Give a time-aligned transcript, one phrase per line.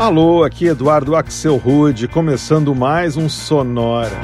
[0.00, 4.18] Alô, aqui Eduardo Axel Rude, começando mais um Sonora.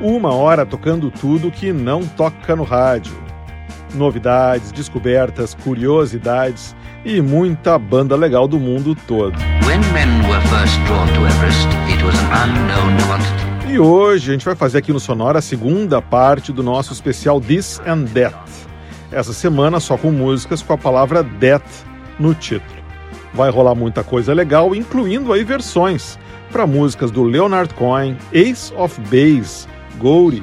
[0.00, 3.14] Uma hora tocando tudo que não toca no rádio.
[3.94, 6.74] Novidades, descobertas, curiosidades
[7.04, 9.38] e muita banda legal do mundo todo.
[13.68, 17.40] E hoje a gente vai fazer aqui no Sonora a segunda parte do nosso especial
[17.40, 18.71] This and That.
[19.12, 21.84] Essa semana só com músicas com a palavra Death
[22.18, 22.82] no título.
[23.34, 26.18] Vai rolar muita coisa legal, incluindo aí versões
[26.50, 29.66] para músicas do Leonard Cohen, Ace of Base,
[29.98, 30.42] Goury,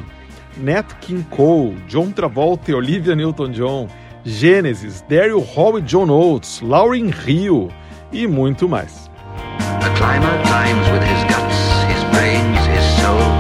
[0.57, 3.87] Nat King Cole, John Travolta e Olivia Newton-John,
[4.23, 7.69] Genesis, Daryl Hall e John Oates, Lauryn Hill
[8.11, 9.09] e muito mais.
[9.59, 11.57] A climber climbs with his guts,
[11.87, 13.38] his brains, his soul.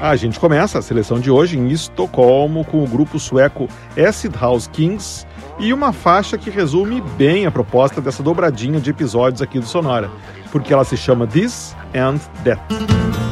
[0.00, 4.68] A gente começa a seleção de hoje em Estocolmo com o grupo sueco Acid House
[4.68, 5.26] Kings
[5.58, 10.08] e uma faixa que resume bem a proposta dessa dobradinha de episódios aqui do Sonora,
[10.52, 13.27] porque ela se chama This and That.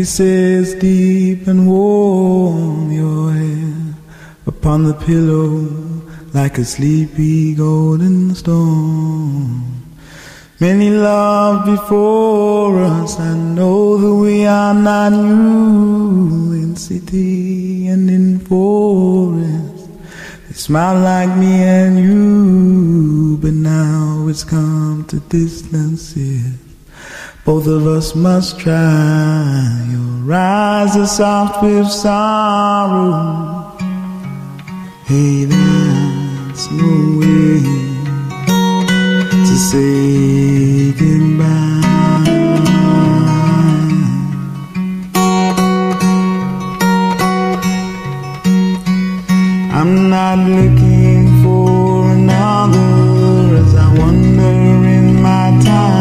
[0.00, 3.94] Kisses deep and warm your head
[4.46, 5.68] upon the pillow
[6.32, 9.60] like a sleepy golden storm.
[10.58, 18.38] Many loved before us, I know that we are not new in city and in
[18.38, 19.86] forest.
[20.48, 26.59] They smile like me and you, but now it's come to distances.
[27.44, 29.86] Both of us must try.
[29.90, 33.76] Your eyes are soft with sorrow.
[35.06, 37.60] Hey, that's no way
[39.30, 41.80] to say goodbye.
[49.72, 55.99] I'm not looking for another as I wander in my time.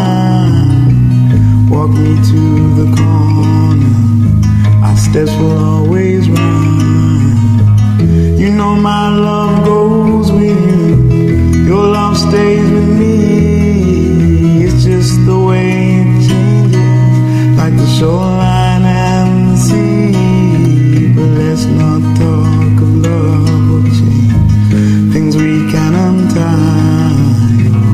[1.80, 2.42] Walk me to
[2.76, 4.86] the corner.
[4.86, 7.98] Our steps will always run.
[8.38, 11.64] You know my love goes with you.
[11.70, 14.66] Your love stays with me.
[14.66, 17.58] It's just the way it changes.
[17.58, 21.14] like the shoreline and the sea.
[21.16, 27.16] But let's not talk of love or change, things we can untie.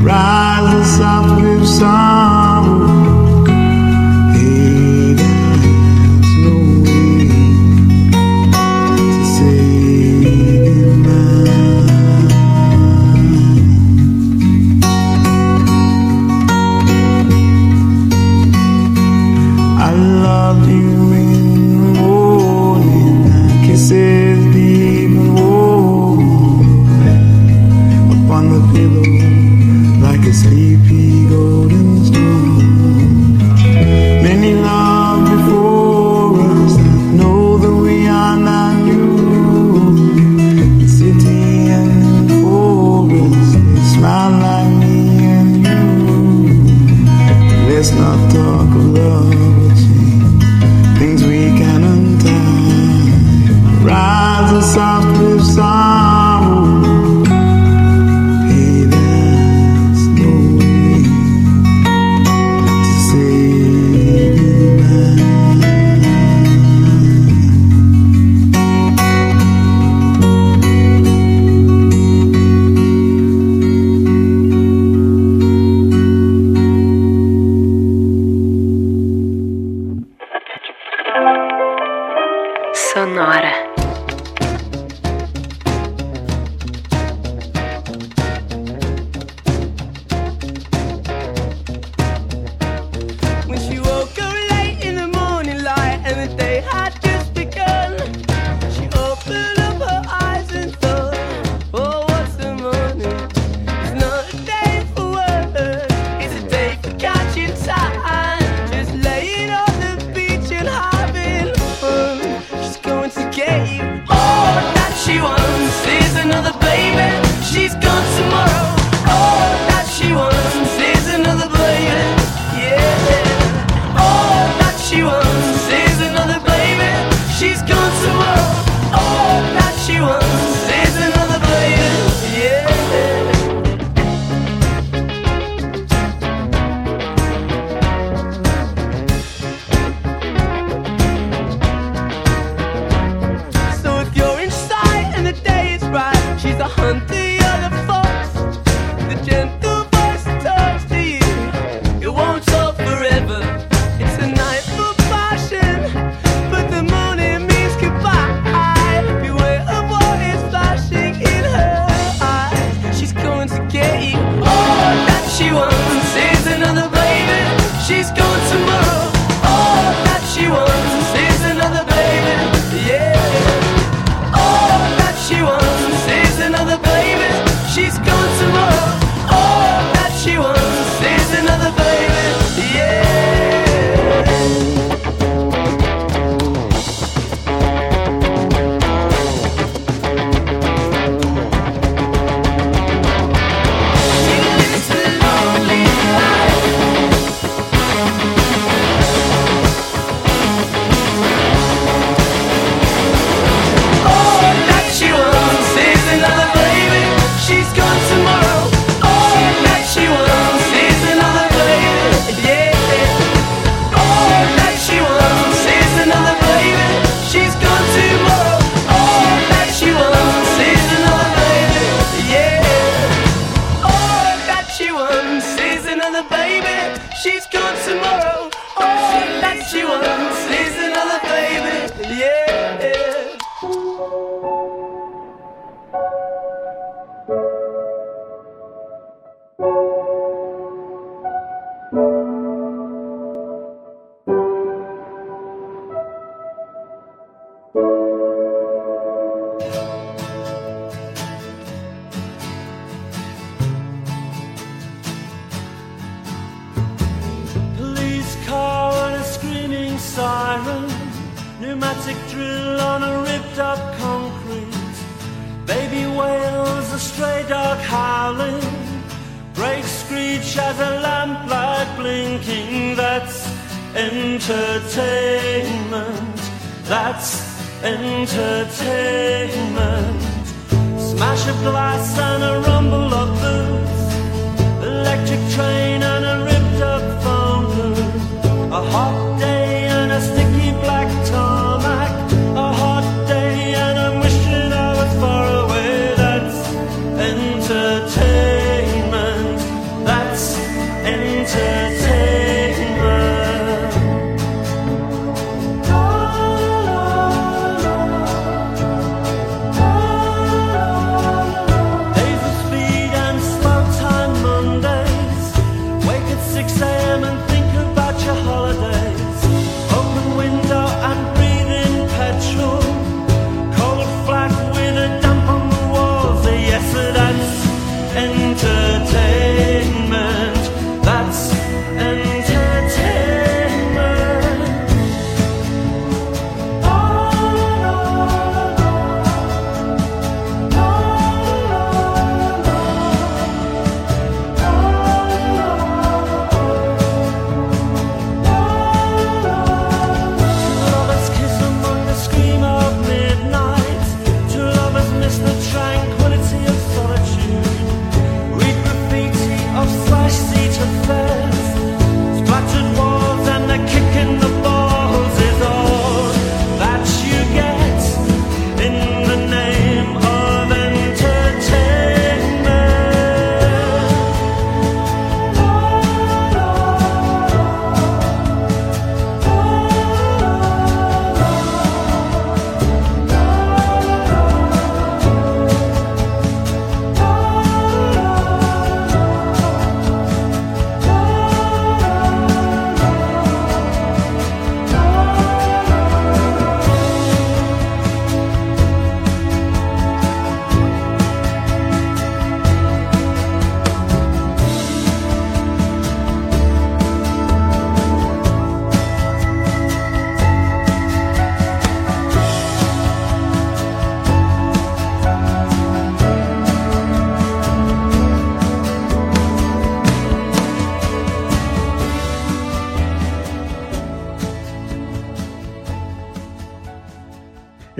[0.01, 2.14] Rise the soft with sorrow.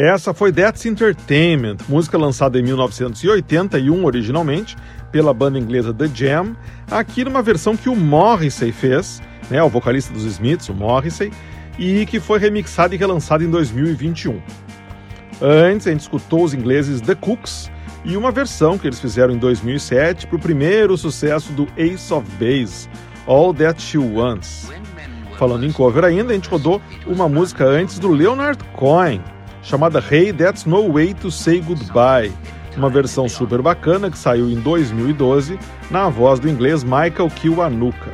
[0.06, 4.76] Essa foi That's Entertainment, música lançada em 1981 originalmente
[5.12, 6.56] pela banda inglesa The Jam,
[6.92, 9.20] aqui numa versão que o Morrissey fez,
[9.50, 11.32] né, o vocalista dos Smiths, o Morrissey,
[11.80, 14.40] e que foi remixada e relançada em 2021.
[15.42, 17.72] Antes, a gente escutou os ingleses The Cooks
[18.04, 22.30] e uma versão que eles fizeram em 2007 para o primeiro sucesso do Ace of
[22.34, 22.88] Base,
[23.26, 24.70] All That She Wants.
[25.40, 29.20] Falando em cover ainda, a gente rodou uma música antes do Leonard Cohen,
[29.66, 32.32] chamada Hey That's No Way to Say Goodbye,
[32.78, 38.12] uma versão super bacana que saiu em 2012 na voz do inglês Michael Kiwanuka.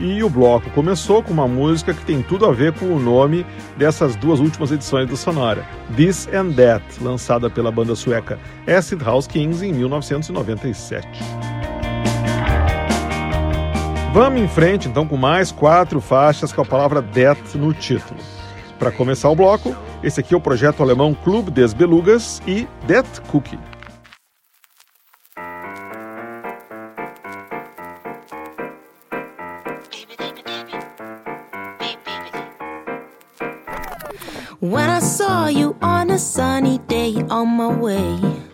[0.00, 3.44] E o bloco começou com uma música que tem tudo a ver com o nome
[3.76, 5.62] dessas duas últimas edições do Sonora,
[5.94, 11.06] This and That, lançada pela banda sueca Acid House Kings em 1997.
[14.14, 18.18] Vamos em frente então com mais quatro faixas com a palavra Death no título.
[18.78, 23.20] Para começar o bloco, esse aqui é o projeto alemão Club des Belugas e Death
[23.30, 23.58] Cookie.
[34.60, 38.47] When I saw you on a sunny day on my way,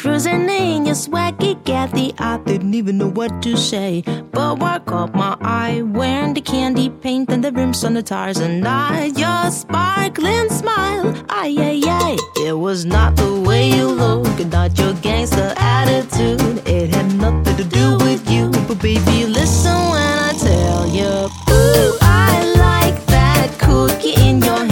[0.00, 4.02] cruising in your swaggy Kathy, I didn't even know what to say.
[4.32, 8.38] But what caught my eye, wearing the candy paint and the rims on the tires,
[8.38, 12.16] and I, your sparkling smile, ay ay ay,
[12.46, 16.66] it was not the way you look, not your gangster attitude.
[16.66, 21.12] It had nothing to do with you, but baby, listen when I tell you,
[21.52, 24.69] ooh, I like that cookie in your hand.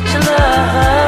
[0.00, 1.01] to love.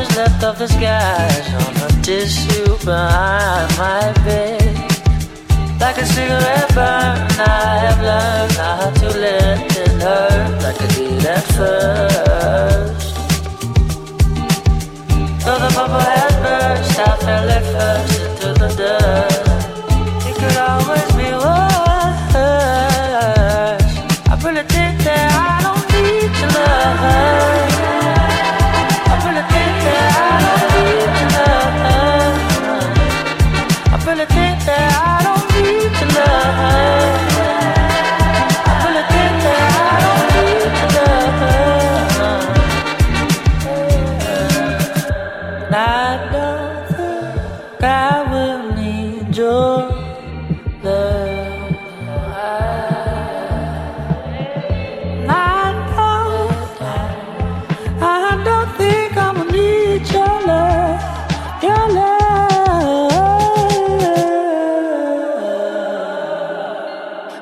[0.00, 4.74] is left of the skies on a tissue behind my bed.
[5.80, 11.24] Like a cigarette burn, I have learned not to let it hurt like I did
[11.36, 13.14] at first.
[15.44, 19.46] Though the bubble had burst, I fell at first into the dirt.
[20.28, 21.09] It could always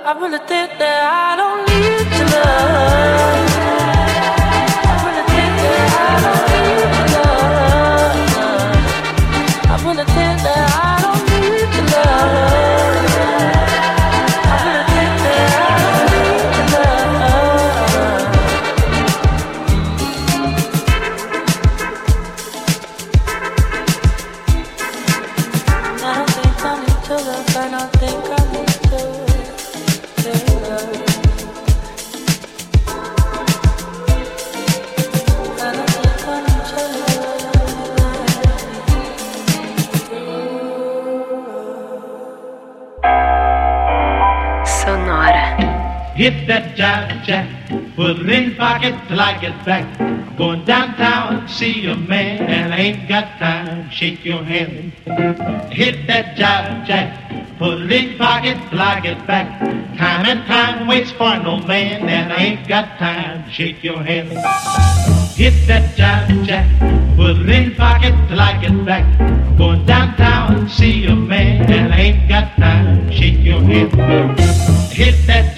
[0.09, 1.98] I really think that I don't need
[49.19, 50.39] till I get back.
[50.39, 53.91] Going downtown, see a man, and I ain't got time.
[53.91, 54.93] Shake your hand,
[55.73, 57.11] hit that job jack.
[57.59, 59.49] Put it in pocket till I get back.
[59.99, 63.51] Time and time waits for no man, and I ain't got time.
[63.51, 64.29] Shake your hand,
[65.35, 66.69] hit that job jack.
[67.17, 69.07] Put it in pocket till I get back.
[69.59, 73.11] Going downtown, see a man, and I ain't got time.
[73.11, 73.91] Shake your hand,
[74.93, 75.58] hit that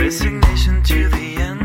[0.00, 1.59] Resignation to the end.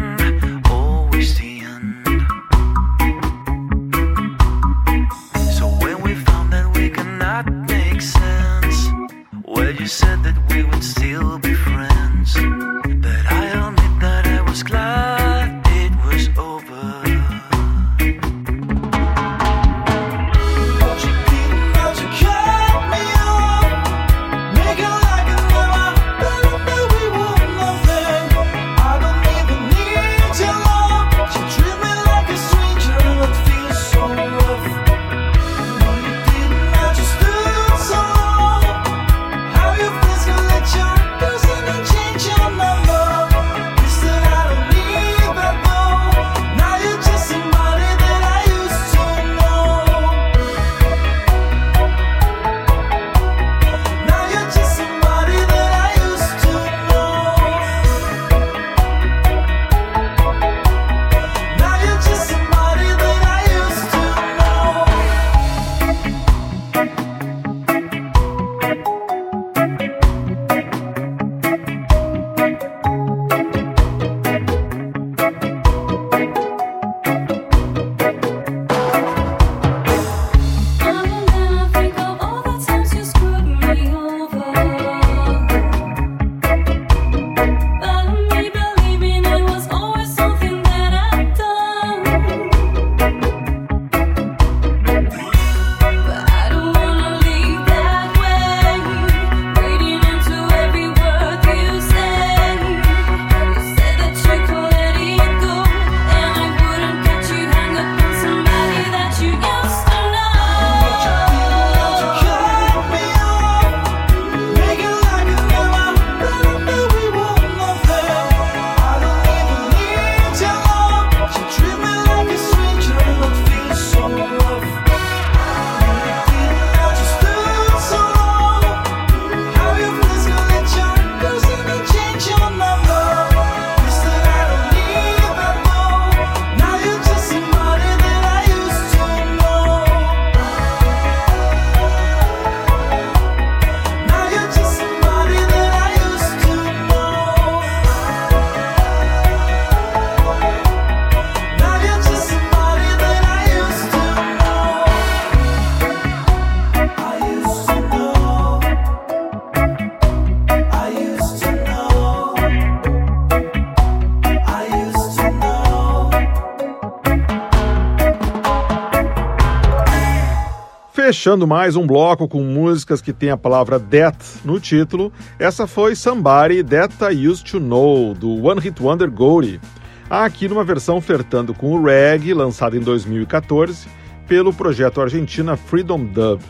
[171.25, 175.95] Fechando mais um bloco com músicas que tem a palavra That no título, essa foi
[175.95, 179.59] Somebody That I Used to Know, do One Hit Wonder Goldie,
[180.07, 183.87] aqui numa versão flertando com o reggae, lançado em 2014
[184.27, 186.43] pelo projeto argentina Freedom Dub.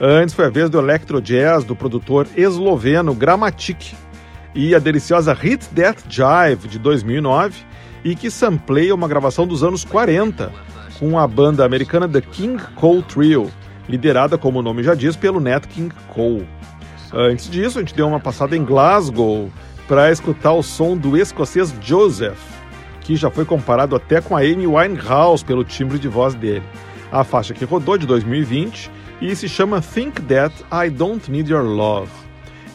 [0.00, 3.92] Antes foi a vez do electro jazz do produtor esloveno Gramatic
[4.54, 7.62] e a deliciosa Hit That Jive de 2009
[8.02, 10.50] e que sampleia uma gravação dos anos 40
[10.98, 13.50] com a banda americana The King Cole Trio,
[13.88, 16.48] liderada, como o nome já diz, pelo Nat King Cole.
[17.12, 19.50] Antes disso, a gente deu uma passada em Glasgow
[19.86, 22.40] para escutar o som do escocês Joseph,
[23.00, 26.62] que já foi comparado até com a Amy Winehouse pelo timbre de voz dele.
[27.10, 28.90] A faixa que rodou de 2020
[29.20, 32.10] e se chama Think That I Don't Need Your Love.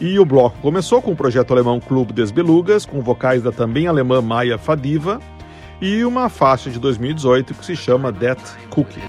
[0.00, 3.88] E o bloco começou com o projeto alemão Clube des Belugas, com vocais da também
[3.88, 5.20] alemã Maya Fadiva,
[5.80, 9.00] e uma faixa de 2018 que se chama That Cookie.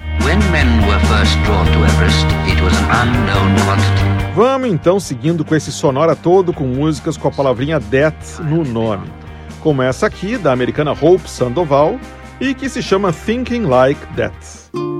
[4.35, 9.07] Vamos então seguindo com esse sonora todo com músicas com a palavrinha That no nome.
[9.61, 11.99] Como essa aqui, da americana Hope Sandoval,
[12.39, 14.98] e que se chama Thinking Like That.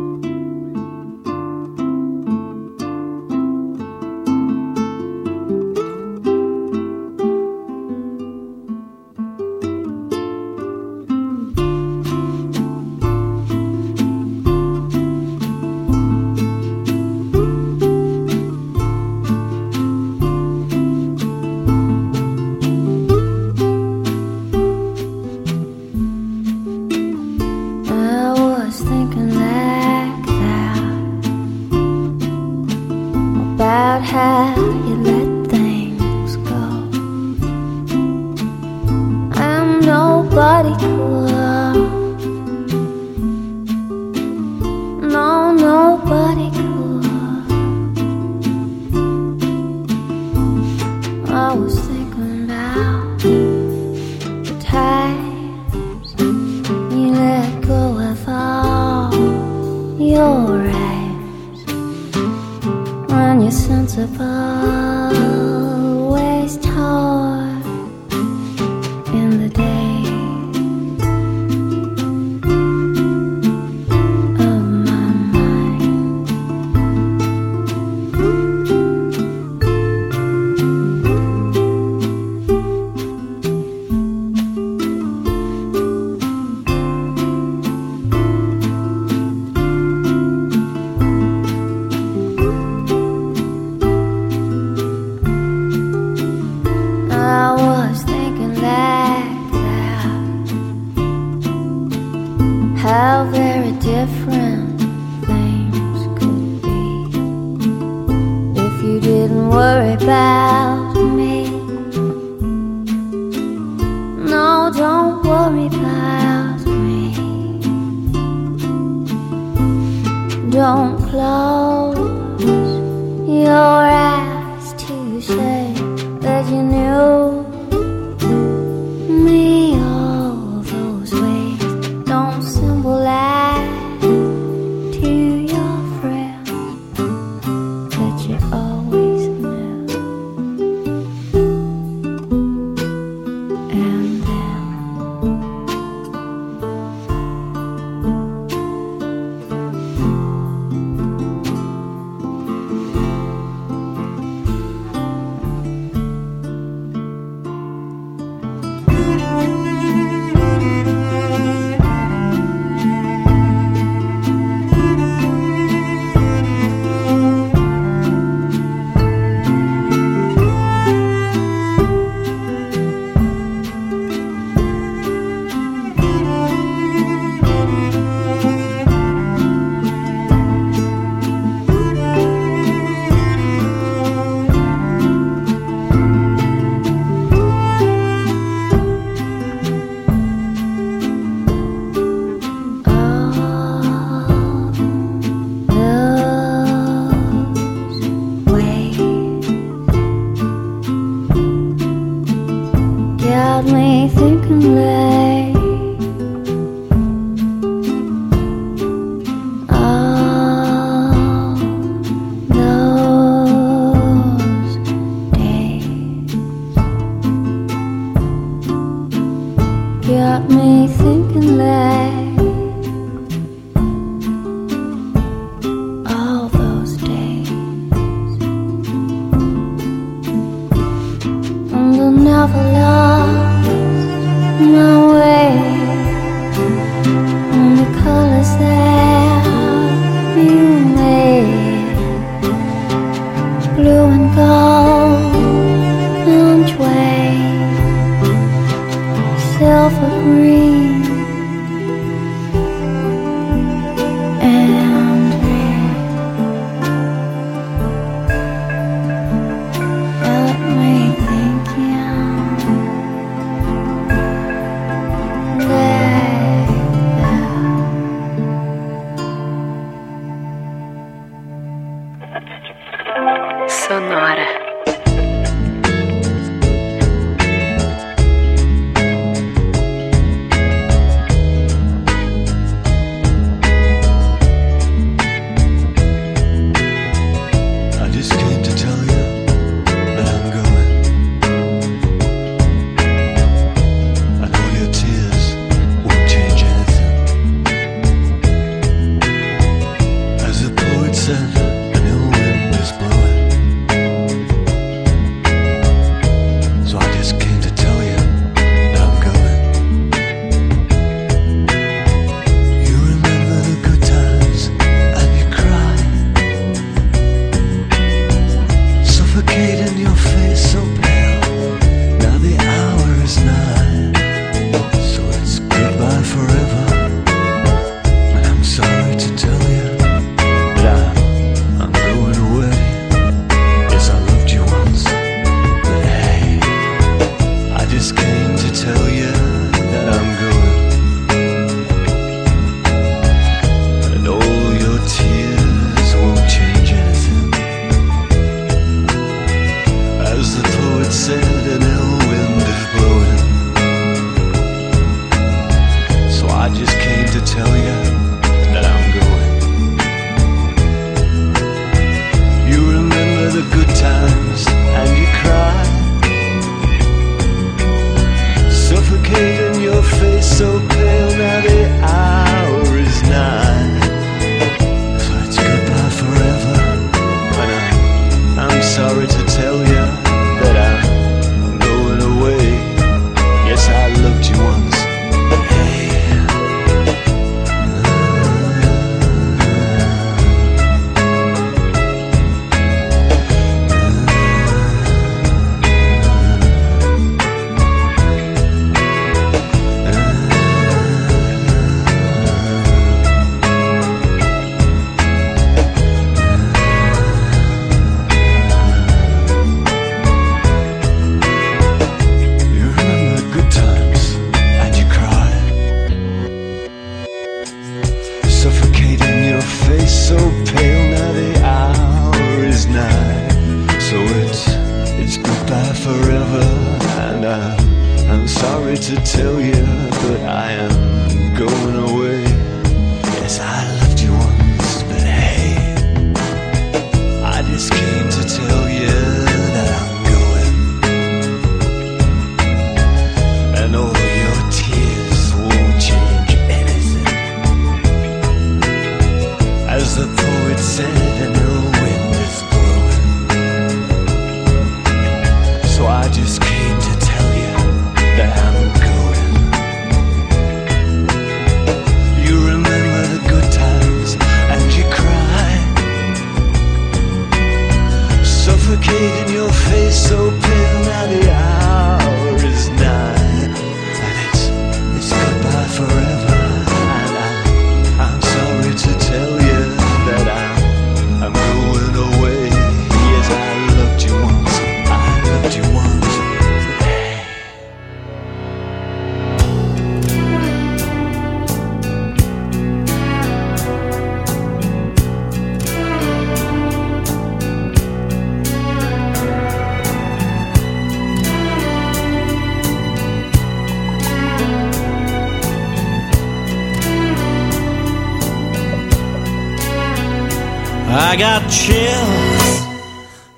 [511.12, 512.86] I got chills,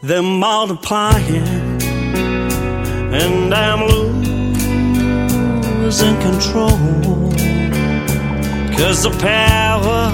[0.02, 1.44] they're multiplying,
[3.14, 3.82] and I'm
[5.82, 6.70] losing control.
[8.78, 10.12] Cause the power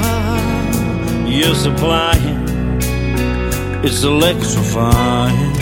[1.28, 2.48] you're supplying
[3.86, 5.54] is electrifying.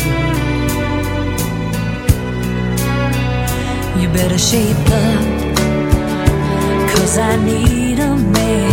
[4.00, 5.26] You better shape up,
[6.96, 8.64] cause I need a man.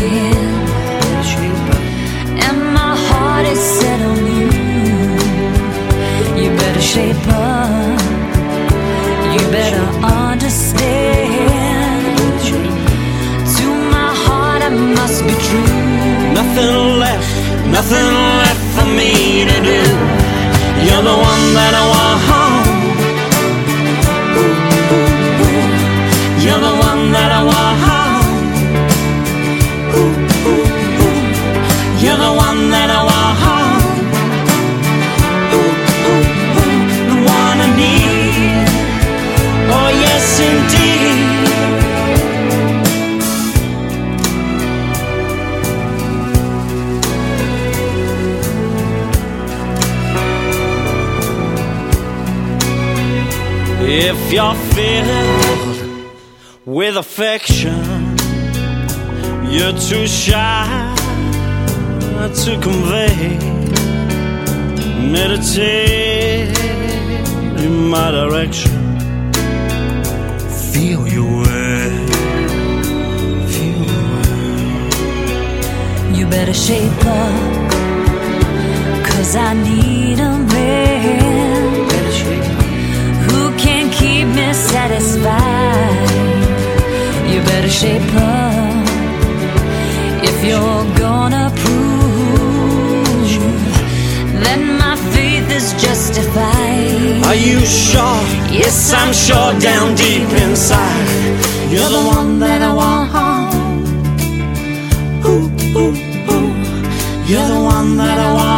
[3.43, 4.51] My heart set on you.
[6.43, 8.01] You better shape up.
[9.35, 9.87] You better
[10.23, 10.89] understand.
[13.57, 13.67] To
[13.97, 15.75] my heart, I must be true.
[16.39, 16.75] Nothing
[17.05, 17.33] left,
[17.77, 18.09] nothing
[18.43, 19.83] left for me to do.
[20.87, 22.42] You're the one that I want.
[54.15, 56.07] If you're filled
[56.67, 57.83] with affection,
[59.51, 60.69] you're too shy
[62.45, 63.39] to convey.
[65.17, 66.59] Meditate
[67.65, 68.73] in my direction.
[70.73, 71.89] Feel your way.
[73.55, 74.53] Feel your way.
[76.19, 77.73] You better shape up.
[79.09, 80.62] Cause I need a man
[85.23, 86.11] satisfied.
[87.31, 88.89] You better shape up
[90.23, 93.29] if you're gonna prove
[94.43, 97.25] that my faith is justified.
[97.27, 98.21] Are you sure?
[98.51, 101.09] Yes, I'm sure down deep inside.
[101.71, 103.55] You're the one that I want.
[105.25, 105.95] Ooh, ooh,
[106.31, 106.51] ooh.
[107.27, 108.52] You're the one that I want.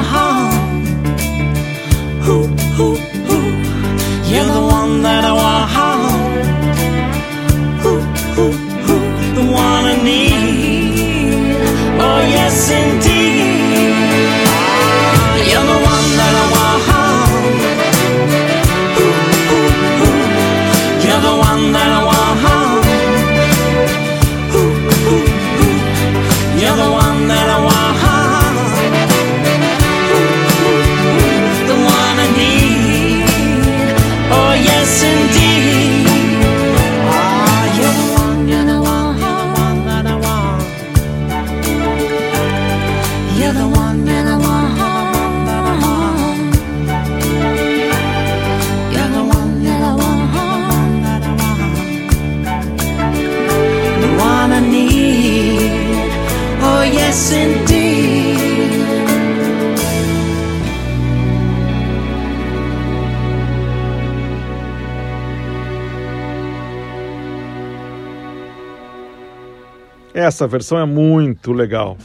[70.25, 71.99] Essa versão é muito legal.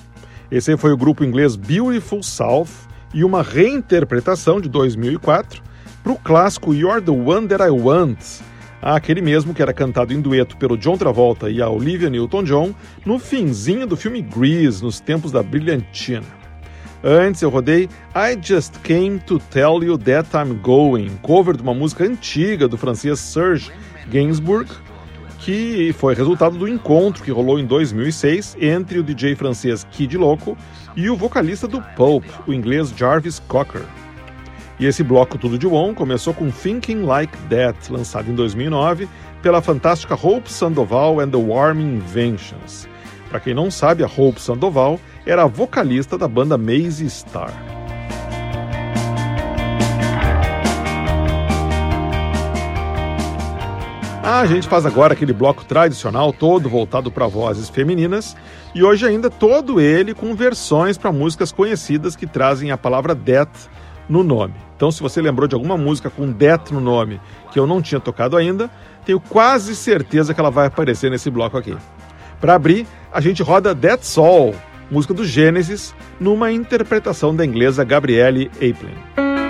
[0.52, 2.68] Esse aí foi o grupo inglês Beautiful South
[3.14, 5.64] e uma reinterpretação de 2004
[6.04, 8.20] para o clássico You're the One That I Want,
[8.82, 13.20] aquele mesmo que era cantado em dueto pelo John Travolta e a Olivia Newton-John no
[13.20, 16.28] finzinho do filme Grease, nos tempos da brilhantina.
[17.02, 21.74] Antes eu rodei I Just Came to Tell You That I'm Going, cover de uma
[21.74, 23.72] música antiga do francês Serge
[24.12, 24.70] Gainsbourg,
[25.40, 30.58] que foi resultado do encontro que rolou em 2006 entre o DJ francês Kid Loco
[30.96, 33.84] e o vocalista do Pulp, o inglês Jarvis Cocker.
[34.80, 39.08] E esse bloco tudo de bom começou com Thinking Like That, lançado em 2009
[39.42, 42.88] pela fantástica Hope Sandoval and the Warm Inventions.
[43.30, 47.79] Para quem não sabe, a Hope Sandoval era a vocalista da banda Maze Star.
[54.32, 58.38] A gente faz agora aquele bloco tradicional todo voltado para vozes femininas
[58.76, 63.68] e hoje ainda todo ele com versões para músicas conhecidas que trazem a palavra death
[64.08, 64.54] no nome.
[64.76, 67.20] Então, se você lembrou de alguma música com death no nome
[67.52, 68.70] que eu não tinha tocado ainda,
[69.04, 71.76] tenho quase certeza que ela vai aparecer nesse bloco aqui.
[72.40, 74.54] Para abrir, a gente roda Dead Soul,
[74.92, 79.49] música do Gênesis, numa interpretação da inglesa Gabrielle Aplin.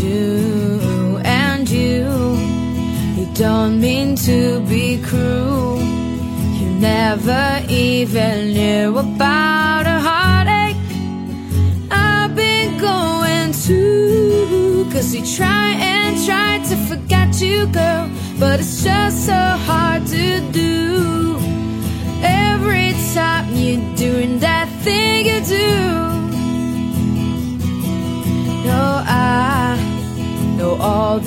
[0.00, 0.25] to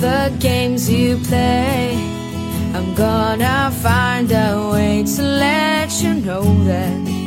[0.00, 1.94] the games you play
[2.74, 7.20] I'm gonna find a way to let you know that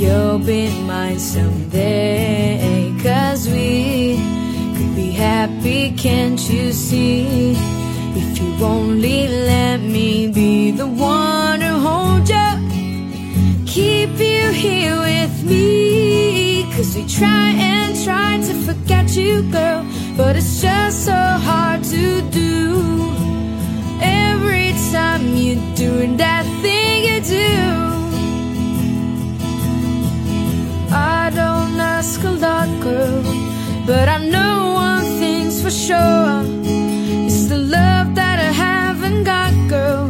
[0.00, 2.90] You'll be mine someday.
[3.02, 4.16] Cause we
[4.74, 7.54] could be happy, can't you see?
[8.16, 15.44] If you only let me be the one to hold you, keep you here with
[15.44, 16.62] me.
[16.74, 19.84] Cause we try and try to forget you, girl,
[20.20, 22.52] but it's just so hard to do.
[24.02, 27.52] Every time you're doing that thing you do.
[30.92, 33.22] I don't ask a lot, girl,
[33.86, 34.56] but I know
[34.88, 36.42] one thing's for sure.
[37.26, 40.04] It's the love that I haven't got, girl,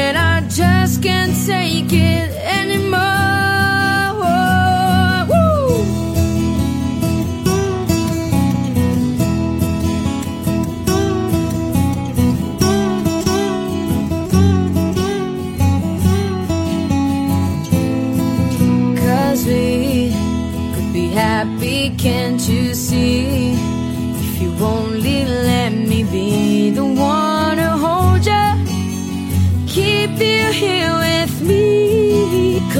[0.00, 2.31] and I just can't take it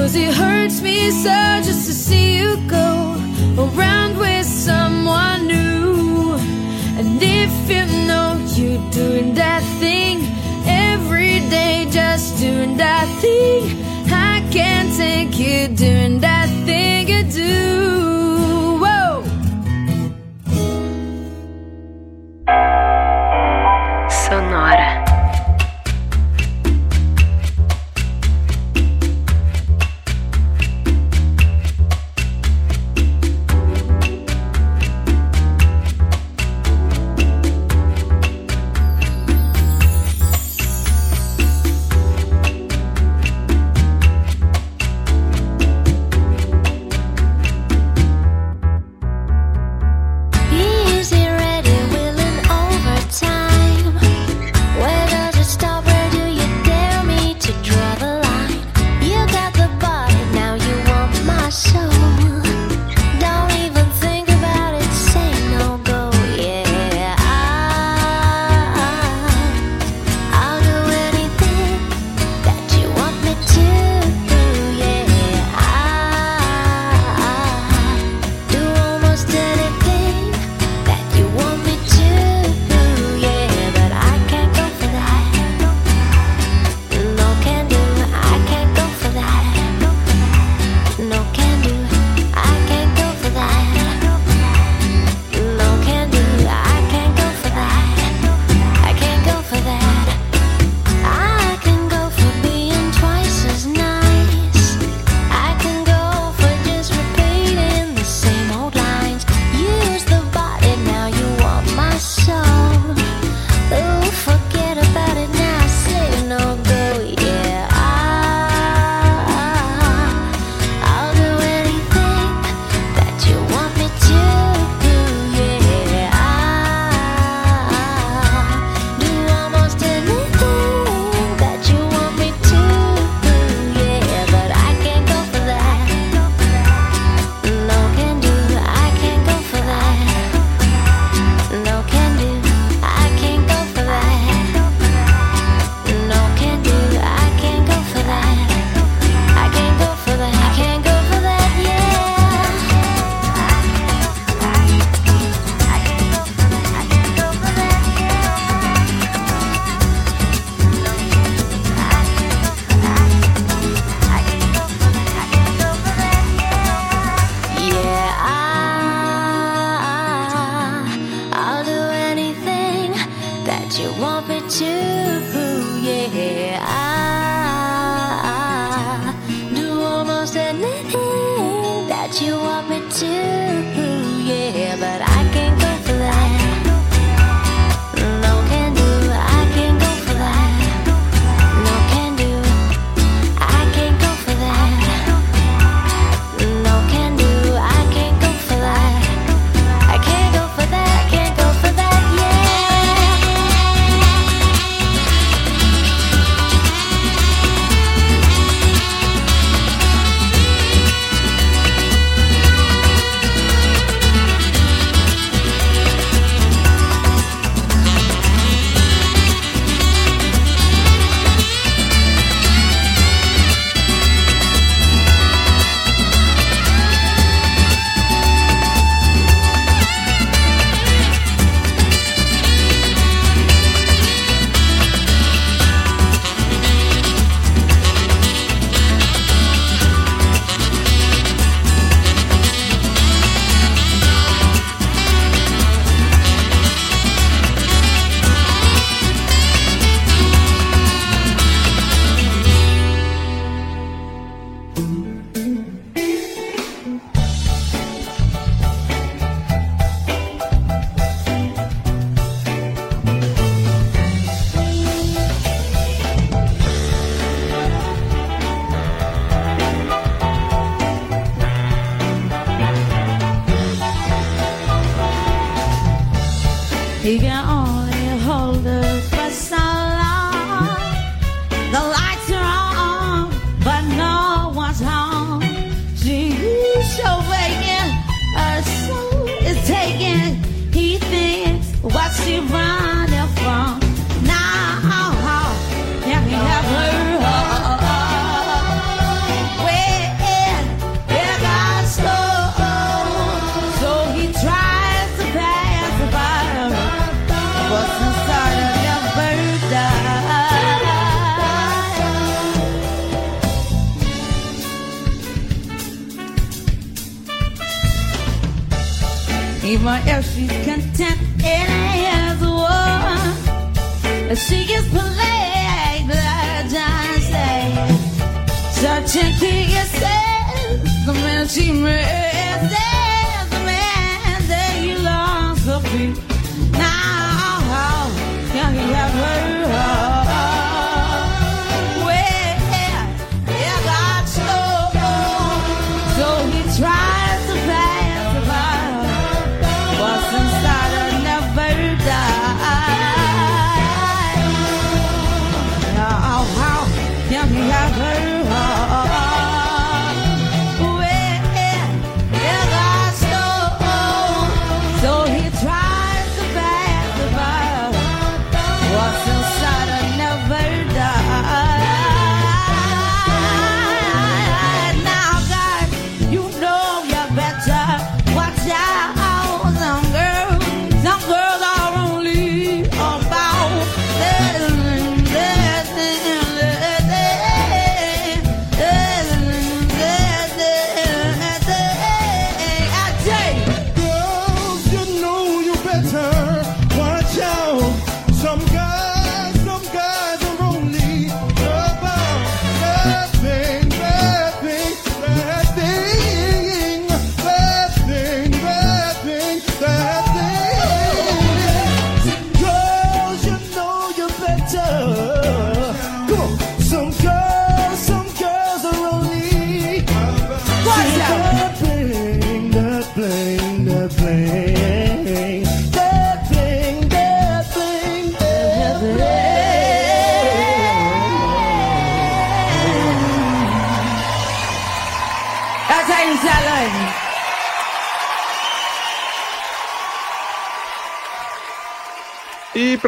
[0.02, 1.30] Cause it hurts me so
[1.62, 3.14] just to see you go
[3.56, 6.34] around with someone new.
[6.98, 10.18] And if you know you're doing that thing
[10.66, 13.80] every day, just doing that thing,
[14.12, 16.01] I can't take you doing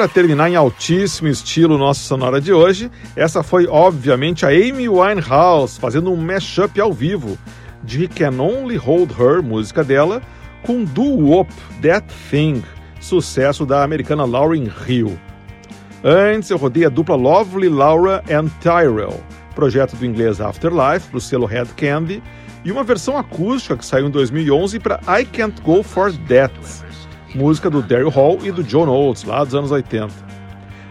[0.05, 5.81] para terminar em altíssimo estilo nossa sonora de hoje, essa foi obviamente a Amy Winehouse
[5.81, 7.39] fazendo um mashup ao vivo
[7.83, 10.21] de Can Only Hold Her, música dela,
[10.63, 11.51] com Do Whoop,
[11.81, 12.63] That Thing,
[13.01, 15.19] sucesso da americana Lauren Hill.
[16.05, 19.19] Antes eu rodei a dupla Lovely Laura and Tyrell,
[19.55, 22.23] projeto do inglês Afterlife, do selo Head Candy,
[22.63, 26.53] e uma versão acústica que saiu em 2011 para I Can't Go For That
[27.35, 30.09] música do Daryl Hall e do John Oates, lá dos anos 80.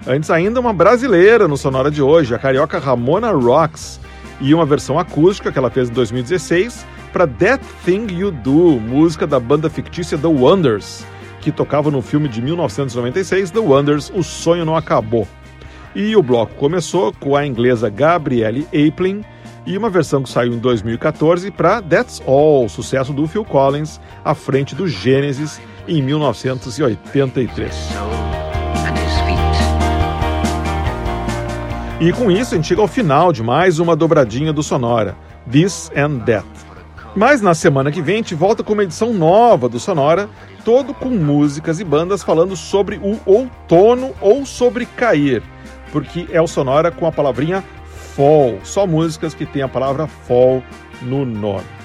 [0.05, 3.99] Antes ainda, uma brasileira no Sonora de hoje, a carioca Ramona Rocks,
[4.41, 9.25] e uma versão acústica que ela fez em 2016 para That Thing You Do, música
[9.25, 11.05] da banda fictícia The Wonders,
[11.39, 15.27] que tocava no filme de 1996 The Wonders, O Sonho Não Acabou.
[15.95, 19.23] E o bloco começou com a inglesa Gabrielle Aplin
[19.65, 24.33] e uma versão que saiu em 2014 para That's All, sucesso do Phil Collins, à
[24.33, 27.73] frente do Genesis, em 1983.
[31.99, 35.15] E com isso a gente chega ao final de mais uma dobradinha do Sonora,
[35.49, 36.45] This and That.
[37.15, 40.27] Mas na semana que vem a gente volta com uma edição nova do Sonora,
[40.65, 45.43] todo com músicas e bandas falando sobre o outono ou sobre cair,
[45.91, 47.63] porque é o Sonora com a palavrinha
[48.15, 50.63] fall, só músicas que tem a palavra fall
[51.01, 51.82] no nome.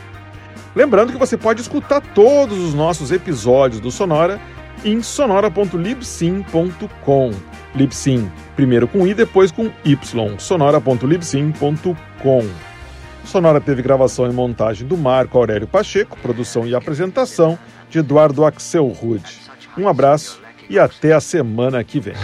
[0.78, 4.40] Lembrando que você pode escutar todos os nossos episódios do Sonora
[4.84, 7.32] em sonora.libsim.com.
[7.74, 9.98] Libsim, primeiro com i, depois com y.
[10.38, 12.48] sonora.libsim.com.
[13.24, 17.58] Sonora teve gravação e montagem do Marco Aurélio Pacheco, produção e apresentação
[17.90, 19.36] de Eduardo Axel Rude.
[19.76, 22.14] Um abraço e até a semana que vem.